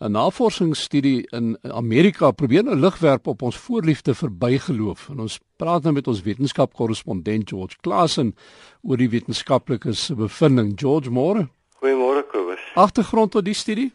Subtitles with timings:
[0.00, 5.08] 'n Navorsingsstudie in Amerika probeer nou lig werp op ons voorliefde vir bygeloof.
[5.08, 8.36] En ons praat nou met ons wetenskapkorrespondent George Klassen
[8.82, 10.72] oor die wetenskaplike bevinding.
[10.80, 11.48] George, môre.
[11.78, 12.60] Goeiemôre Kobus.
[12.74, 13.92] Agtergrond tot die studie?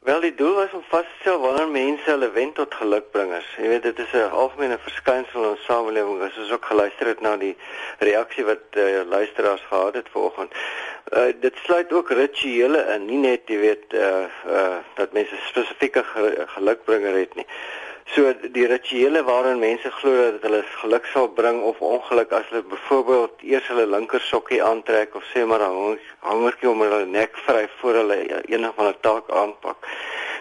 [0.00, 3.48] Wel die doel was om vas te stel wanneer mense hulle wend tot gelukbringers.
[3.60, 6.22] Jy weet dit is 'n algemene verskynsel in ons samelewing.
[6.22, 7.56] Ons ook geluister het na die
[7.98, 10.52] reaksie wat uh, luisteraars gehad het vanoggend.
[11.10, 16.04] Uh, dit sluit ook rituele in, nie net jy weet uh uh dat mense spesifieke
[16.54, 17.46] gelukbringer het nie.
[18.14, 22.62] So die rituele waarin mense glo dat hulle geluk sal bring of ongeluk as hulle
[22.72, 25.98] byvoorbeeld eers hulle linker sokkie aantrek of sê maar 'n
[26.30, 29.78] hangertjie om hulle nek vryf voor hulle enig van 'n taak aanpak.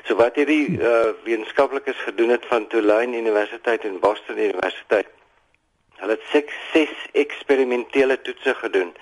[0.05, 5.18] So wat hierdie uh wetenskaplikes gedoen het van Tulane Universiteit en Boston Universiteit.
[5.99, 6.95] Hulle het ses, ses
[7.25, 8.93] eksperimentele toetse gedoen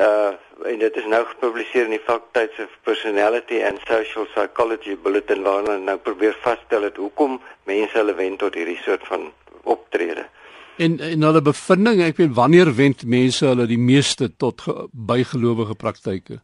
[0.00, 0.34] uh
[0.66, 5.76] en dit is nou gepubliseer in die faktydse Personality and Social Psychology Bulletin waar hulle
[5.78, 7.36] nou probeer vasstel het hoekom
[7.70, 9.28] mense hulle wend tot hierdie soort van
[9.62, 10.24] optrede.
[10.82, 14.66] En en hulle bevindinge, ek weet wanneer wend mense hulle die meeste tot
[15.12, 16.40] bygelowige praktyke?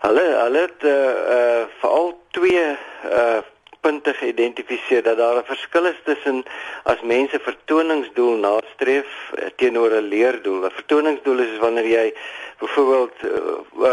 [0.00, 0.96] Hulle hulle het uh
[1.36, 2.66] uh veral twee
[3.12, 3.38] uh
[3.80, 6.44] punte geïdentifiseer dat daar 'n verskil is tussen
[6.82, 10.64] as mense vertoningsdoel nastreef teenoor 'n leerdoel.
[10.64, 12.14] 'n Vertoningsdoel is wanneer jy
[12.58, 13.26] byvoorbeeld 'n
[13.80, 13.92] uh,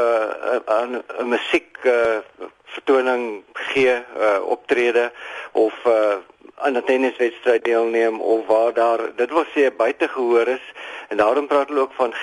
[0.68, 2.18] uh, uh, musiek uh,
[2.64, 5.12] vertoning gee, uh, optrede
[5.52, 6.16] of uh,
[6.56, 10.74] aan 'n tenniswedstryd deelneem of waar daar dit wil sê buitegehoor is
[11.08, 12.14] en daarom praat hulle ook van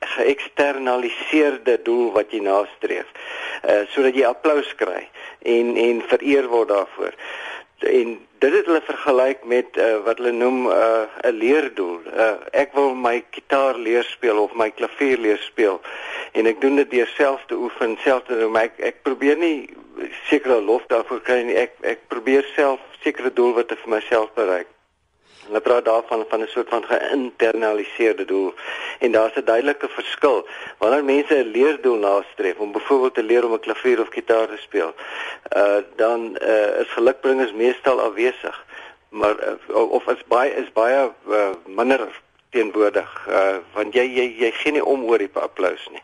[0.00, 3.06] geëksternaliseerde doel wat jy nastreef.
[3.68, 5.08] Uh sodat jy applous kry
[5.42, 7.14] en en vereer word daarvoor.
[7.78, 12.00] En dit het hulle vergelyk met uh, wat hulle noem 'n uh, leerdoel.
[12.16, 15.80] Uh, ek wil my gitaar leer speel of my klavier leer speel
[16.32, 18.56] en ek doen dit deur self te oefen, self te doen.
[18.56, 19.68] Ek ek probeer nie
[20.28, 21.56] sekere lof daarvoor kry nie.
[21.56, 24.68] Ek ek probeer self sekere doelwitte vir myself bereik.
[25.46, 28.54] Hulle praat daarvan van 'n soort van geïnternaliseerde doel.
[28.98, 30.48] En daar's 'n duidelike verskil.
[30.78, 34.56] Wanneer mense 'n leerdoel nastreef om byvoorbeeld te leer om 'n klavier of gitaar te
[34.56, 34.94] speel,
[35.56, 38.64] uh dan uh is gelukbringers meestal afwesig.
[39.08, 39.36] Maar
[39.68, 42.08] uh, of is baie is baie uh, minder
[42.50, 46.02] teenwoordig uh want jy jy jy gee nie om oor die applous nie.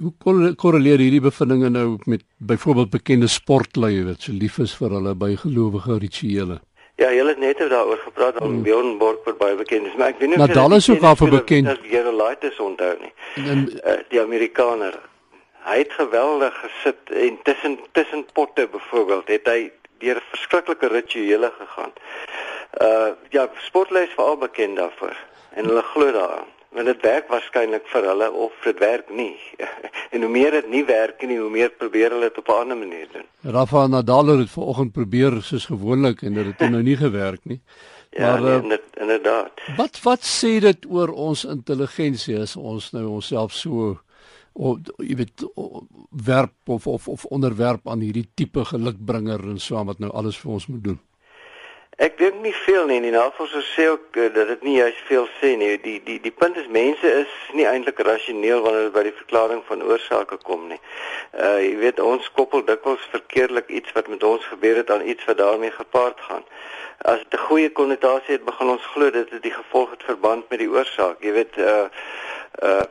[0.00, 5.14] Hoe korreleer hierdie bevindinge nou met byvoorbeeld bekende sportleiers wat so lief is vir hulle
[5.18, 6.60] bygelowige rituele?
[7.00, 8.62] Ja, jy het net daaroor gepraat om hmm.
[8.62, 11.32] Bjorn Borg wat baie bekend is, maar ek weet nie Nadal is ook al vir
[11.32, 11.70] bekend.
[11.72, 13.12] As jy Lightes onthou nie.
[13.40, 14.98] En uh, die Amerikaner,
[15.64, 19.60] hy het geweldig gesit en tussen tussen potte byvoorbeeld, het hy
[20.04, 21.92] deur verskriklike rituele gegaan.
[22.84, 25.16] Uh ja, sportleiers veral bekend daarvoor
[25.56, 29.36] en hulle glo daaraan want dit werk waarskynlik vir hulle of dit werk nie.
[30.14, 32.76] en hoe meer dit nie werk nie, hoe meer probeer hulle dit op 'n ander
[32.76, 33.26] manier doen.
[33.52, 37.60] Rafa Nadal het vanoggend probeer soos gewoonlik en dit het nou nie gewerk nie.
[38.10, 39.50] Ja, maar nee, uh, inderdaad.
[39.76, 44.00] Wat wat sê dit oor ons intelligensie as ons nou onsself so
[44.52, 45.44] of jy weet
[46.10, 50.52] werp of of of onderwerp aan hierdie tipe gelukbringer en so wat nou alles vir
[50.52, 50.98] ons moet doen?
[52.00, 53.00] Ek dink nie veel nie.
[53.04, 55.74] Die navorsers sê ook uh, dat dit nie juist veel sê nie.
[55.82, 59.60] Die die die punt is mense is nie eintlik rasioneel wanneer dit by die verklaring
[59.68, 60.80] van oorsake kom nie.
[61.36, 65.28] Uh jy weet ons koppel dikwels verkeerlik iets wat met ons gebeur het aan iets
[65.28, 66.48] wat daarmee gepaard gaan.
[67.04, 70.48] As dit 'n goeie konnotasie het, begin ons glo dit het die gevolg het verband
[70.48, 71.20] met die oorsaak.
[71.20, 71.84] Jy weet uh
[72.64, 72.84] uh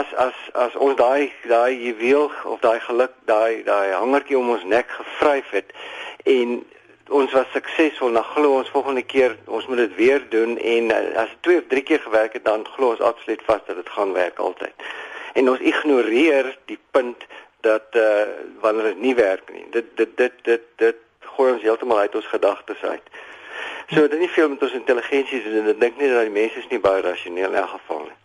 [0.00, 4.64] as as as ons daai daai juweel of daai geluk daai daai hangertjie om ons
[4.64, 5.76] nek gevryf het
[6.24, 6.64] en
[7.08, 11.00] ons was suksesvol dan glo ons volgende keer ons moet dit weer doen en uh,
[11.20, 13.88] as dit twee of drie keer gewerk het dan glo ons absoluut vas dat dit
[13.88, 14.72] gaan werk altyd.
[15.34, 17.26] En ons ignoreer die punt
[17.60, 18.24] dat uh
[18.60, 19.66] wanneer dit nie werk nie.
[19.70, 20.96] Dit dit dit dit dit
[21.36, 23.06] gooi ons heeltemal uit ons gedagtes uit.
[23.88, 25.68] So dit is nie veel met ons intelligensie doen.
[25.72, 28.23] Ek dink nie dat die mense is nie baie rasioneel in elk geval nie.